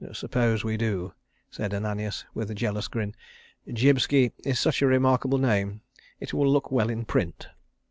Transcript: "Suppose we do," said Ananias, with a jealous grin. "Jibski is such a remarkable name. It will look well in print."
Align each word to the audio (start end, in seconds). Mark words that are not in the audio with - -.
"Suppose 0.13 0.63
we 0.63 0.77
do," 0.77 1.13
said 1.51 1.75
Ananias, 1.75 2.25
with 2.33 2.49
a 2.49 2.55
jealous 2.55 2.87
grin. 2.87 3.13
"Jibski 3.71 4.31
is 4.43 4.59
such 4.59 4.81
a 4.81 4.87
remarkable 4.87 5.37
name. 5.37 5.81
It 6.19 6.33
will 6.33 6.49
look 6.51 6.71
well 6.71 6.89
in 6.89 7.05
print." 7.05 7.49